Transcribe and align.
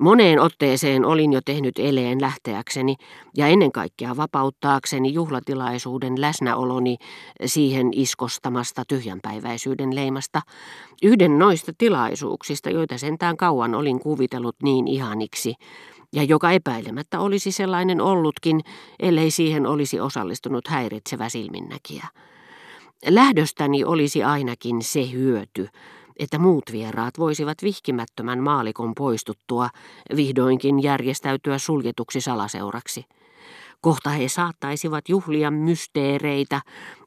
Moneen 0.00 0.40
otteeseen 0.40 1.04
olin 1.04 1.32
jo 1.32 1.40
tehnyt 1.44 1.78
eleen 1.78 2.20
lähteäkseni 2.20 2.96
ja 3.36 3.46
ennen 3.46 3.72
kaikkea 3.72 4.16
vapauttaakseni 4.16 5.12
juhlatilaisuuden 5.12 6.20
läsnäoloni 6.20 6.96
siihen 7.44 7.88
iskostamasta 7.92 8.82
tyhjänpäiväisyyden 8.88 9.94
leimasta. 9.94 10.40
Yhden 11.02 11.38
noista 11.38 11.72
tilaisuuksista, 11.78 12.70
joita 12.70 12.98
sentään 12.98 13.36
kauan 13.36 13.74
olin 13.74 14.00
kuvitellut 14.00 14.56
niin 14.62 14.88
ihaniksi, 14.88 15.54
ja 16.12 16.22
joka 16.22 16.50
epäilemättä 16.50 17.20
olisi 17.20 17.52
sellainen 17.52 18.00
ollutkin, 18.00 18.60
ellei 19.00 19.30
siihen 19.30 19.66
olisi 19.66 20.00
osallistunut 20.00 20.68
häiritsevä 20.68 21.28
silminnäkijä. 21.28 22.06
Lähdöstäni 23.08 23.84
olisi 23.84 24.22
ainakin 24.22 24.82
se 24.82 25.12
hyöty, 25.12 25.68
että 26.20 26.38
muut 26.38 26.64
vieraat 26.72 27.18
voisivat 27.18 27.58
vihkimättömän 27.62 28.38
maalikon 28.38 28.94
poistuttua 28.94 29.68
vihdoinkin 30.16 30.82
järjestäytyä 30.82 31.58
suljetuksi 31.58 32.20
salaseuraksi. 32.20 33.04
Kohta 33.80 34.10
he 34.10 34.28
saattaisivat 34.28 35.08
juhlia 35.08 35.50
mysteereitä, 35.50 36.60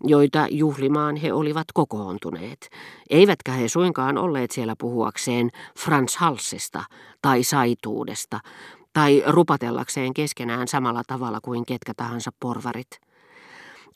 joita 0.04 0.48
juhlimaan 0.50 1.16
he 1.16 1.34
olivat 1.34 1.68
kokoontuneet. 1.74 2.70
Eivätkä 3.10 3.52
he 3.52 3.68
suinkaan 3.68 4.18
olleet 4.18 4.52
siellä 4.52 4.76
puhuakseen 4.80 5.50
Frans 5.80 6.18
Halsista 6.18 6.84
tai 7.22 7.44
saituudesta 7.44 8.40
tai 8.94 9.24
rupatellakseen 9.28 10.14
keskenään 10.14 10.68
samalla 10.68 11.02
tavalla 11.08 11.40
kuin 11.42 11.66
ketkä 11.66 11.94
tahansa 11.98 12.32
porvarit. 12.40 13.00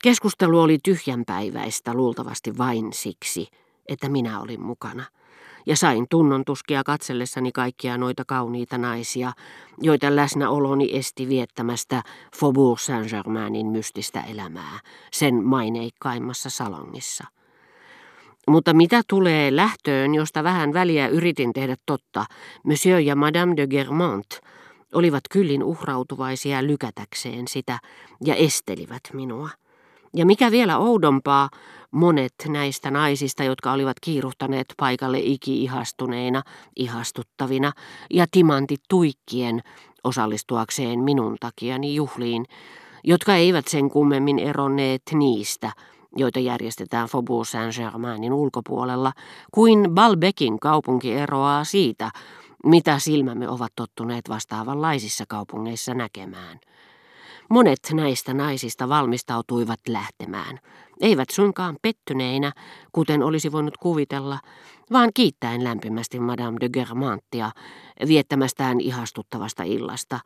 Keskustelu 0.02 0.60
oli 0.60 0.78
tyhjänpäiväistä 0.84 1.94
luultavasti 1.94 2.58
vain 2.58 2.92
siksi, 2.92 3.48
että 3.88 4.08
minä 4.08 4.40
olin 4.40 4.60
mukana. 4.60 5.04
Ja 5.66 5.76
sain 5.76 6.06
tunnon 6.10 6.44
tuskia 6.44 6.84
katsellessani 6.84 7.52
kaikkia 7.52 7.98
noita 7.98 8.24
kauniita 8.24 8.78
naisia, 8.78 9.32
joita 9.80 10.16
läsnäoloni 10.16 10.96
esti 10.96 11.28
viettämästä 11.28 12.02
Faubourg 12.36 12.78
Saint-Germainin 12.78 13.66
mystistä 13.66 14.20
elämää, 14.20 14.80
sen 15.12 15.44
maineikkaimmassa 15.44 16.50
salongissa. 16.50 17.24
Mutta 18.48 18.74
mitä 18.74 19.02
tulee 19.08 19.56
lähtöön, 19.56 20.14
josta 20.14 20.44
vähän 20.44 20.72
väliä 20.72 21.08
yritin 21.08 21.52
tehdä 21.52 21.76
totta, 21.86 22.24
Monsieur 22.64 23.00
ja 23.00 23.16
Madame 23.16 23.56
de 23.56 23.66
Germont 23.66 24.40
olivat 24.94 25.22
kyllin 25.30 25.62
uhrautuvaisia 25.64 26.66
lykätäkseen 26.66 27.48
sitä 27.48 27.78
ja 28.24 28.34
estelivät 28.34 29.02
minua. 29.12 29.50
Ja 30.16 30.26
mikä 30.26 30.50
vielä 30.50 30.78
oudompaa, 30.78 31.48
monet 31.90 32.34
näistä 32.48 32.90
naisista, 32.90 33.44
jotka 33.44 33.72
olivat 33.72 34.00
kiiruhtaneet 34.00 34.74
paikalle 34.76 35.18
iki-ihastuneina, 35.18 36.42
ihastuttavina 36.76 37.72
ja 38.10 38.26
timantit 38.30 38.80
tuikkien 38.88 39.60
osallistuakseen 40.04 41.00
minun 41.00 41.36
takiani 41.40 41.94
juhliin, 41.94 42.44
jotka 43.04 43.34
eivät 43.34 43.68
sen 43.68 43.90
kummemmin 43.90 44.38
eronneet 44.38 45.02
niistä, 45.12 45.72
joita 46.16 46.40
järjestetään 46.40 47.08
Faubourg 47.08 47.48
Saint-Germainin 47.48 48.32
ulkopuolella, 48.32 49.12
kuin 49.52 49.90
Balbekin 49.94 50.60
kaupunki 50.60 51.12
eroaa 51.12 51.64
siitä, 51.64 52.10
mitä 52.64 52.98
silmämme 52.98 53.48
ovat 53.48 53.72
tottuneet 53.76 54.28
vastaavanlaisissa 54.28 55.24
kaupungeissa 55.28 55.94
näkemään. 55.94 56.60
Monet 57.48 57.78
näistä 57.92 58.34
naisista 58.34 58.88
valmistautuivat 58.88 59.80
lähtemään, 59.88 60.58
eivät 61.00 61.30
suinkaan 61.30 61.76
pettyneinä, 61.82 62.52
kuten 62.92 63.22
olisi 63.22 63.52
voinut 63.52 63.76
kuvitella, 63.76 64.38
vaan 64.92 65.10
kiittäen 65.14 65.64
lämpimästi 65.64 66.20
Madame 66.20 66.56
de 66.60 66.68
Germantia 66.68 67.50
viettämästään 68.08 68.80
ihastuttavasta 68.80 69.62
illasta, 69.62 70.20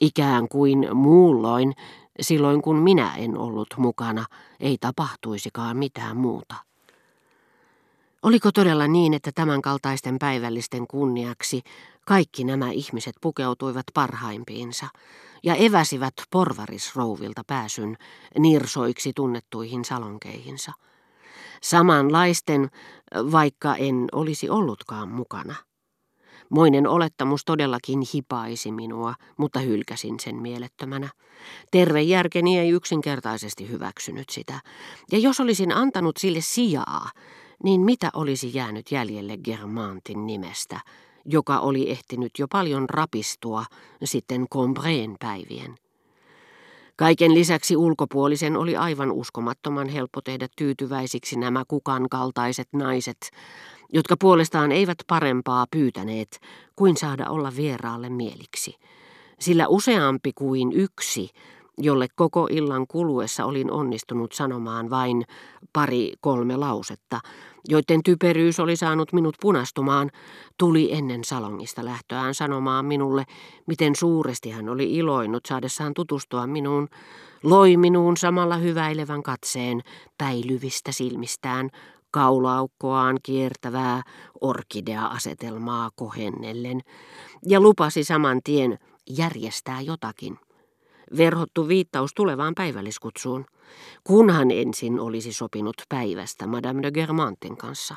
ikään 0.00 0.48
kuin 0.48 0.96
muulloin, 0.96 1.72
silloin 2.20 2.62
kun 2.62 2.76
minä 2.76 3.14
en 3.16 3.38
ollut 3.38 3.68
mukana, 3.76 4.24
ei 4.60 4.76
tapahtuisikaan 4.80 5.76
mitään 5.76 6.16
muuta. 6.16 6.54
Oliko 8.24 8.52
todella 8.52 8.88
niin, 8.88 9.14
että 9.14 9.30
tämänkaltaisten 9.34 10.18
päivällisten 10.18 10.86
kunniaksi 10.86 11.62
kaikki 12.06 12.44
nämä 12.44 12.70
ihmiset 12.70 13.14
pukeutuivat 13.20 13.84
parhaimpiinsa 13.94 14.86
ja 15.42 15.54
eväsivät 15.54 16.14
porvarisrouvilta 16.30 17.42
pääsyn 17.46 17.96
nirsoiksi 18.38 19.12
tunnettuihin 19.16 19.84
salonkeihinsa. 19.84 20.72
Samanlaisten, 21.62 22.70
vaikka 23.14 23.76
en 23.76 24.06
olisi 24.12 24.50
ollutkaan 24.50 25.08
mukana. 25.08 25.54
Moinen 26.50 26.86
olettamus 26.86 27.44
todellakin 27.44 28.02
hipaisi 28.14 28.72
minua, 28.72 29.14
mutta 29.36 29.60
hylkäsin 29.60 30.20
sen 30.20 30.36
mielettömänä. 30.36 31.08
Terve 31.70 32.02
järkeni 32.02 32.58
ei 32.58 32.70
yksinkertaisesti 32.70 33.68
hyväksynyt 33.68 34.30
sitä. 34.30 34.60
Ja 35.12 35.18
jos 35.18 35.40
olisin 35.40 35.72
antanut 35.72 36.16
sille 36.16 36.40
sijaa, 36.40 37.10
niin 37.64 37.80
mitä 37.80 38.10
olisi 38.14 38.50
jäänyt 38.54 38.92
jäljelle 38.92 39.36
Germantin 39.36 40.26
nimestä, 40.26 40.80
joka 41.24 41.58
oli 41.58 41.90
ehtinyt 41.90 42.32
jo 42.38 42.48
paljon 42.48 42.88
rapistua 42.90 43.64
sitten 44.04 44.48
Combreen 44.48 45.16
päivien. 45.20 45.74
Kaiken 46.96 47.34
lisäksi 47.34 47.76
ulkopuolisen 47.76 48.56
oli 48.56 48.76
aivan 48.76 49.12
uskomattoman 49.12 49.88
helppo 49.88 50.20
tehdä 50.20 50.48
tyytyväisiksi 50.56 51.38
nämä 51.38 51.62
kukan 51.68 52.08
kaltaiset 52.08 52.68
naiset, 52.72 53.30
jotka 53.92 54.16
puolestaan 54.16 54.72
eivät 54.72 54.98
parempaa 55.06 55.66
pyytäneet 55.70 56.40
kuin 56.76 56.96
saada 56.96 57.30
olla 57.30 57.52
vieraalle 57.56 58.08
mieliksi. 58.08 58.74
Sillä 59.40 59.68
useampi 59.68 60.32
kuin 60.32 60.72
yksi 60.72 61.30
jolle 61.78 62.06
koko 62.14 62.48
illan 62.50 62.86
kuluessa 62.86 63.44
olin 63.44 63.70
onnistunut 63.70 64.32
sanomaan 64.32 64.90
vain 64.90 65.24
pari 65.72 66.12
kolme 66.20 66.56
lausetta, 66.56 67.20
joiden 67.68 68.02
typeryys 68.02 68.60
oli 68.60 68.76
saanut 68.76 69.12
minut 69.12 69.36
punastumaan, 69.40 70.10
tuli 70.58 70.92
ennen 70.92 71.24
salongista 71.24 71.84
lähtöään 71.84 72.34
sanomaan 72.34 72.84
minulle, 72.84 73.24
miten 73.66 73.96
suuresti 73.96 74.50
hän 74.50 74.68
oli 74.68 74.94
iloinut 74.94 75.46
saadessaan 75.48 75.94
tutustua 75.94 76.46
minuun, 76.46 76.88
loi 77.42 77.76
minuun 77.76 78.16
samalla 78.16 78.56
hyväilevän 78.56 79.22
katseen 79.22 79.80
päilyvistä 80.18 80.92
silmistään, 80.92 81.70
kaulaukkoaan 82.10 83.18
kiertävää 83.22 84.02
orkidea-asetelmaa 84.40 85.90
kohennellen, 85.96 86.80
ja 87.48 87.60
lupasi 87.60 88.04
saman 88.04 88.40
tien 88.44 88.78
järjestää 89.10 89.80
jotakin 89.80 90.38
verhottu 91.16 91.68
viittaus 91.68 92.14
tulevaan 92.14 92.54
päivälliskutsuun, 92.54 93.44
kunhan 94.04 94.50
ensin 94.50 95.00
olisi 95.00 95.32
sopinut 95.32 95.76
päivästä 95.88 96.46
Madame 96.46 96.82
de 96.82 96.90
Germantin 96.90 97.56
kanssa. 97.56 97.96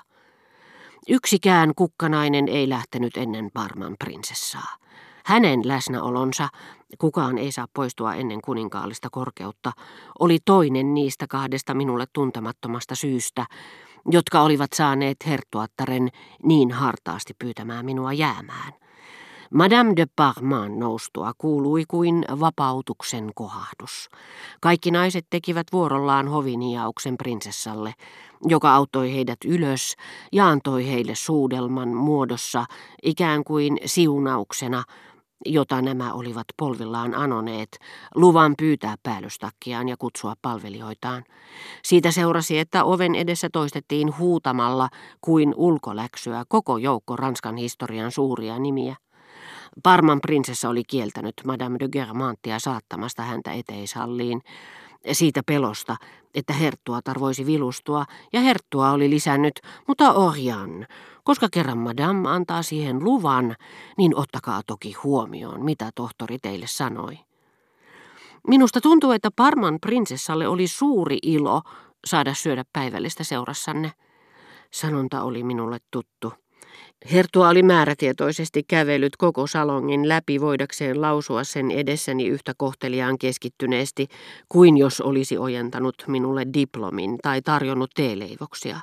Yksikään 1.09 1.75
kukkanainen 1.75 2.47
ei 2.47 2.69
lähtenyt 2.69 3.17
ennen 3.17 3.49
Parman 3.53 3.95
prinsessaa. 3.99 4.77
Hänen 5.25 5.67
läsnäolonsa, 5.67 6.49
kukaan 6.97 7.37
ei 7.37 7.51
saa 7.51 7.67
poistua 7.73 8.15
ennen 8.15 8.41
kuninkaallista 8.41 9.09
korkeutta, 9.11 9.71
oli 10.19 10.37
toinen 10.45 10.93
niistä 10.93 11.25
kahdesta 11.29 11.73
minulle 11.73 12.05
tuntemattomasta 12.13 12.95
syystä, 12.95 13.45
jotka 14.11 14.41
olivat 14.41 14.73
saaneet 14.73 15.17
herttuattaren 15.25 16.09
niin 16.43 16.71
hartaasti 16.71 17.33
pyytämään 17.39 17.85
minua 17.85 18.13
jäämään. 18.13 18.73
Madame 19.53 19.93
de 19.95 20.05
Parman 20.15 20.79
noustua 20.79 21.31
kuului 21.37 21.83
kuin 21.87 22.25
vapautuksen 22.39 23.31
kohahdus. 23.35 24.09
Kaikki 24.61 24.91
naiset 24.91 25.25
tekivät 25.29 25.67
vuorollaan 25.73 26.27
hoviniauksen 26.27 27.17
prinsessalle, 27.17 27.93
joka 28.47 28.75
auttoi 28.75 29.13
heidät 29.13 29.37
ylös 29.45 29.95
ja 30.33 30.47
antoi 30.47 30.87
heille 30.87 31.15
suudelman 31.15 31.89
muodossa 31.89 32.65
ikään 33.03 33.43
kuin 33.43 33.77
siunauksena, 33.85 34.83
jota 35.45 35.81
nämä 35.81 36.13
olivat 36.13 36.45
polvillaan 36.57 37.15
anoneet, 37.15 37.69
luvan 38.15 38.53
pyytää 38.57 38.95
päällystakkiaan 39.03 39.89
ja 39.89 39.97
kutsua 39.97 40.33
palvelijoitaan. 40.41 41.23
Siitä 41.83 42.11
seurasi, 42.11 42.59
että 42.59 42.83
oven 42.83 43.15
edessä 43.15 43.49
toistettiin 43.53 44.17
huutamalla 44.17 44.89
kuin 45.21 45.53
ulkoläksyä 45.55 46.43
koko 46.47 46.77
joukko 46.77 47.15
Ranskan 47.15 47.57
historian 47.57 48.11
suuria 48.11 48.59
nimiä. 48.59 48.95
Parman 49.83 50.21
prinsessa 50.21 50.69
oli 50.69 50.83
kieltänyt 50.83 51.33
Madame 51.45 51.79
de 51.79 51.87
Germantia 51.87 52.59
saattamasta 52.59 53.23
häntä 53.23 53.51
eteishalliin 53.53 54.41
siitä 55.11 55.41
pelosta, 55.45 55.95
että 56.35 56.53
herttua 56.53 57.01
tarvoisi 57.01 57.45
vilustua, 57.45 58.05
ja 58.33 58.41
herttua 58.41 58.91
oli 58.91 59.09
lisännyt, 59.09 59.59
mutta 59.87 60.13
Orjan, 60.13 60.87
koska 61.23 61.47
kerran 61.51 61.77
Madame 61.77 62.29
antaa 62.29 62.61
siihen 62.61 63.03
luvan, 63.03 63.55
niin 63.97 64.15
ottakaa 64.15 64.61
toki 64.67 64.93
huomioon, 64.93 65.65
mitä 65.65 65.91
tohtori 65.95 66.37
teille 66.39 66.67
sanoi. 66.67 67.19
Minusta 68.47 68.81
tuntuu, 68.81 69.11
että 69.11 69.29
Parman 69.35 69.77
prinsessalle 69.81 70.47
oli 70.47 70.67
suuri 70.67 71.17
ilo 71.21 71.61
saada 72.05 72.33
syödä 72.33 72.63
päivällistä 72.73 73.23
seurassanne. 73.23 73.91
Sanonta 74.71 75.23
oli 75.23 75.43
minulle 75.43 75.77
tuttu 75.91 76.33
Hertua 77.11 77.49
oli 77.49 77.63
määrätietoisesti 77.63 78.63
kävellyt 78.67 79.15
koko 79.15 79.47
salongin 79.47 80.09
läpi 80.09 80.41
voidakseen 80.41 81.01
lausua 81.01 81.43
sen 81.43 81.71
edessäni 81.71 82.27
yhtä 82.27 82.53
kohteliaan 82.57 83.17
keskittyneesti 83.17 84.07
kuin 84.49 84.77
jos 84.77 85.01
olisi 85.01 85.37
ojentanut 85.37 85.95
minulle 86.07 86.45
diplomin 86.53 87.17
tai 87.21 87.41
tarjonnut 87.41 87.91
teeleivoksia. 87.95 88.79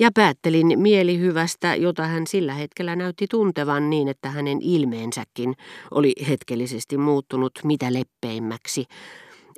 Ja 0.00 0.10
päättelin 0.14 0.80
mielihyvästä, 0.80 1.74
jota 1.74 2.06
hän 2.06 2.26
sillä 2.26 2.54
hetkellä 2.54 2.96
näytti 2.96 3.26
tuntevan 3.30 3.90
niin, 3.90 4.08
että 4.08 4.30
hänen 4.30 4.58
ilmeensäkin 4.62 5.54
oli 5.90 6.12
hetkellisesti 6.28 6.98
muuttunut 6.98 7.52
mitä 7.64 7.92
leppeimmäksi, 7.92 8.84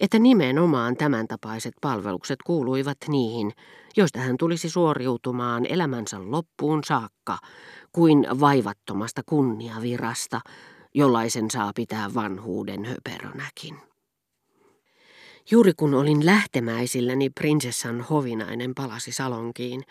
että 0.00 0.19
nimenomaan 0.19 0.96
tämän 0.96 1.28
tapaiset 1.28 1.75
palvelukset 1.81 2.38
kuuluivat 2.46 2.98
niihin, 3.08 3.52
joista 3.96 4.19
hän 4.19 4.37
tulisi 4.37 4.70
suoriutumaan 4.70 5.66
elämänsä 5.69 6.31
loppuun 6.31 6.84
saakka, 6.84 7.38
kuin 7.93 8.26
vaivattomasta 8.40 9.22
kunniavirasta, 9.26 10.40
jollaisen 10.94 11.50
saa 11.50 11.72
pitää 11.75 12.14
vanhuuden 12.14 12.84
höperönäkin. 12.84 13.76
Juuri 15.50 15.72
kun 15.76 15.94
olin 15.94 16.26
lähtemäisilläni 16.26 17.31
prinsessan 17.31 18.00
hovinainen 18.00 18.75
palasi 18.75 19.12
salonkiin, 19.12 19.82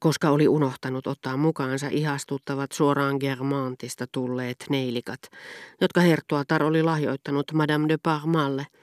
koska 0.00 0.30
oli 0.30 0.48
unohtanut 0.48 1.06
ottaa 1.06 1.36
mukaansa 1.36 1.88
ihastuttavat 1.90 2.72
suoraan 2.72 3.16
Germantista 3.20 4.06
tulleet 4.12 4.64
neilikat, 4.70 5.20
jotka 5.80 6.00
herttuatar 6.00 6.62
oli 6.62 6.82
lahjoittanut 6.82 7.52
Madame 7.52 7.88
de 7.88 7.96
Parmalle– 8.02 8.66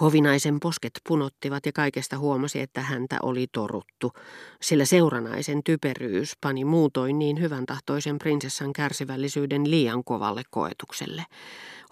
Hovinaisen 0.00 0.60
posket 0.60 0.92
punottivat 1.08 1.66
ja 1.66 1.72
kaikesta 1.72 2.18
huomasi, 2.18 2.60
että 2.60 2.80
häntä 2.80 3.18
oli 3.22 3.46
toruttu, 3.52 4.12
sillä 4.62 4.84
seuranaisen 4.84 5.64
typeryys 5.64 6.32
pani 6.40 6.64
muutoin 6.64 7.18
niin 7.18 7.40
hyvän 7.40 7.66
tahtoisen 7.66 8.18
prinsessan 8.18 8.72
kärsivällisyyden 8.72 9.70
liian 9.70 10.04
kovalle 10.04 10.42
koetukselle. 10.50 11.24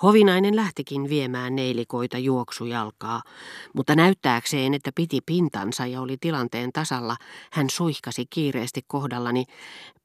Hovinainen 0.02 0.56
lähtikin 0.56 1.08
viemään 1.08 1.56
neilikoita 1.56 2.18
juoksujalkaa, 2.18 3.22
mutta 3.74 3.94
näyttääkseen, 3.96 4.74
että 4.74 4.90
piti 4.94 5.20
pintansa 5.26 5.86
ja 5.86 6.00
oli 6.00 6.16
tilanteen 6.20 6.72
tasalla, 6.72 7.16
hän 7.52 7.70
suihkasi 7.70 8.26
kiireesti 8.30 8.80
kohdallani. 8.86 9.44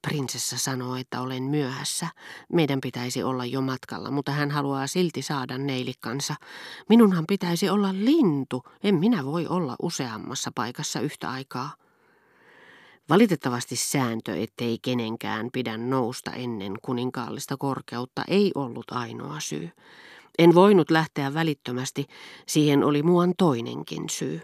Prinsessa 0.07 0.57
sanoo, 0.57 0.95
että 0.95 1.21
olen 1.21 1.43
myöhässä. 1.43 2.07
Meidän 2.53 2.81
pitäisi 2.81 3.23
olla 3.23 3.45
jo 3.45 3.61
matkalla, 3.61 4.11
mutta 4.11 4.31
hän 4.31 4.51
haluaa 4.51 4.87
silti 4.87 5.21
saada 5.21 5.57
neilikkansa. 5.57 6.35
Minunhan 6.89 7.25
pitäisi 7.27 7.69
olla 7.69 7.78
lintu, 7.87 8.63
en 8.83 8.95
minä 8.95 9.25
voi 9.25 9.47
olla 9.47 9.75
useammassa 9.81 10.51
paikassa 10.55 10.99
yhtä 10.99 11.29
aikaa. 11.29 11.73
Valitettavasti 13.09 13.75
sääntö, 13.75 14.35
ettei 14.35 14.79
kenenkään 14.81 15.49
pidä 15.53 15.77
nousta 15.77 16.31
ennen 16.31 16.73
kuninkaallista 16.81 17.57
korkeutta, 17.57 18.23
ei 18.27 18.51
ollut 18.55 18.91
ainoa 18.91 19.39
syy. 19.39 19.69
En 20.39 20.55
voinut 20.55 20.91
lähteä 20.91 21.33
välittömästi, 21.33 22.05
siihen 22.47 22.83
oli 22.83 23.03
muuan 23.03 23.33
toinenkin 23.37 24.09
syy. 24.09 24.41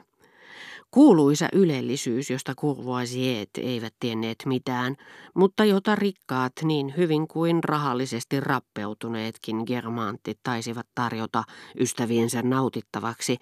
Kuuluisa 0.95 1.47
ylellisyys, 1.53 2.29
josta 2.29 2.55
Courvoisiet 2.55 3.49
eivät 3.57 3.93
tienneet 3.99 4.37
mitään, 4.45 4.95
mutta 5.33 5.65
jota 5.65 5.95
rikkaat 5.95 6.53
niin 6.63 6.93
hyvin 6.97 7.27
kuin 7.27 7.63
rahallisesti 7.63 8.39
rappeutuneetkin 8.39 9.63
germantit 9.65 10.39
taisivat 10.43 10.87
tarjota 10.95 11.43
ystäviensä 11.79 12.41
nautittavaksi, 12.41 13.37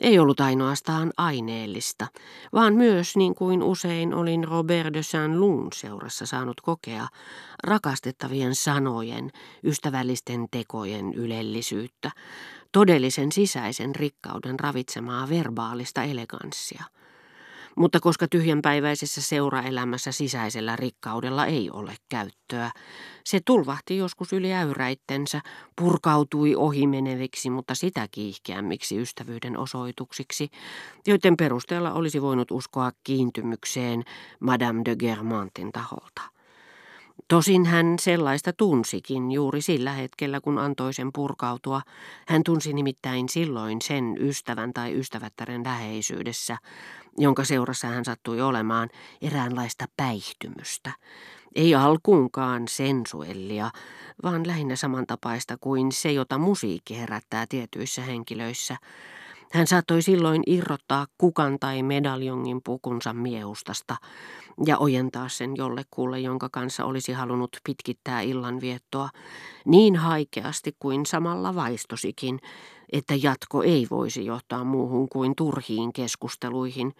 ei 0.00 0.18
ollut 0.18 0.40
ainoastaan 0.40 1.10
aineellista, 1.16 2.06
vaan 2.52 2.74
myös, 2.74 3.16
niin 3.16 3.34
kuin 3.34 3.62
usein 3.62 4.14
olin 4.14 4.44
Robert 4.44 4.94
de 4.94 5.02
Saint-Lun 5.02 5.68
seurassa 5.74 6.26
saanut 6.26 6.60
kokea, 6.60 7.06
rakastettavien 7.64 8.54
sanojen, 8.54 9.30
ystävällisten 9.64 10.46
tekojen 10.50 11.14
ylellisyyttä, 11.14 12.10
todellisen 12.72 13.32
sisäisen 13.32 13.94
rikkauden 13.94 14.60
ravitsemaa 14.60 15.28
verbaalista 15.28 16.02
eleganssia. 16.02 16.84
Mutta 17.76 18.00
koska 18.00 18.28
tyhjänpäiväisessä 18.28 19.20
seuraelämässä 19.22 20.12
sisäisellä 20.12 20.76
rikkaudella 20.76 21.46
ei 21.46 21.70
ole 21.70 21.96
käyttöä, 22.08 22.70
se 23.24 23.40
tulvahti 23.44 23.96
joskus 23.96 24.32
yli 24.32 24.52
äyräittensä, 24.52 25.40
purkautui 25.76 26.54
ohimeneviksi, 26.54 27.50
mutta 27.50 27.74
sitä 27.74 28.08
kiihkeämmiksi 28.10 28.98
ystävyyden 29.00 29.58
osoituksiksi, 29.58 30.48
joiden 31.06 31.36
perusteella 31.36 31.92
olisi 31.92 32.22
voinut 32.22 32.50
uskoa 32.50 32.92
kiintymykseen 33.04 34.02
Madame 34.40 34.82
de 34.84 34.96
Germantin 34.96 35.72
taholta. 35.72 36.41
Tosin 37.32 37.66
hän 37.66 37.98
sellaista 38.00 38.52
tunsikin 38.52 39.32
juuri 39.32 39.62
sillä 39.62 39.92
hetkellä, 39.92 40.40
kun 40.40 40.58
antoi 40.58 40.94
sen 40.94 41.10
purkautua. 41.12 41.82
Hän 42.28 42.42
tunsi 42.44 42.72
nimittäin 42.72 43.28
silloin 43.28 43.82
sen 43.82 44.16
ystävän 44.20 44.72
tai 44.72 44.98
ystävättären 44.98 45.64
läheisyydessä, 45.64 46.56
jonka 47.18 47.44
seurassa 47.44 47.88
hän 47.88 48.04
sattui 48.04 48.40
olemaan 48.40 48.88
eräänlaista 49.22 49.84
päihtymystä. 49.96 50.92
Ei 51.54 51.74
alkuunkaan 51.74 52.68
sensuellia, 52.68 53.70
vaan 54.22 54.46
lähinnä 54.46 54.76
samantapaista 54.76 55.56
kuin 55.60 55.92
se, 55.92 56.12
jota 56.12 56.38
musiikki 56.38 56.98
herättää 56.98 57.46
tietyissä 57.46 58.02
henkilöissä– 58.02 58.76
hän 59.52 59.66
saattoi 59.66 60.02
silloin 60.02 60.42
irrottaa 60.46 61.06
kukan 61.18 61.58
tai 61.60 61.82
medaljongin 61.82 62.60
pukunsa 62.64 63.12
miehustasta 63.12 63.96
ja 64.66 64.78
ojentaa 64.78 65.28
sen 65.28 65.56
jollekulle, 65.56 66.20
jonka 66.20 66.48
kanssa 66.48 66.84
olisi 66.84 67.12
halunnut 67.12 67.56
pitkittää 67.64 68.20
illanviettoa 68.20 69.08
niin 69.64 69.96
haikeasti 69.96 70.76
kuin 70.78 71.06
samalla 71.06 71.54
vaistosikin, 71.54 72.40
että 72.92 73.14
jatko 73.22 73.62
ei 73.62 73.86
voisi 73.90 74.26
johtaa 74.26 74.64
muuhun 74.64 75.08
kuin 75.08 75.36
turhiin 75.36 75.92
keskusteluihin, 75.92 76.94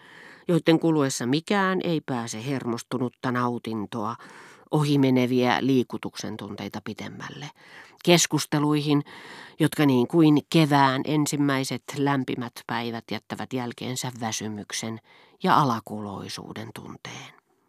joiden 0.48 0.80
kuluessa 0.80 1.26
mikään 1.26 1.80
ei 1.84 2.00
pääse 2.06 2.46
hermostunutta 2.46 3.32
nautintoa, 3.32 4.16
ohimeneviä 4.72 5.58
liikutuksen 5.60 6.36
tunteita 6.36 6.80
pitemmälle 6.84 7.50
keskusteluihin, 8.04 9.02
jotka 9.60 9.86
niin 9.86 10.08
kuin 10.08 10.38
kevään 10.50 11.02
ensimmäiset 11.04 11.82
lämpimät 11.96 12.52
päivät 12.66 13.04
jättävät 13.10 13.52
jälkeensä 13.52 14.12
väsymyksen 14.20 15.00
ja 15.42 15.60
alakuloisuuden 15.60 16.68
tunteen. 16.74 17.41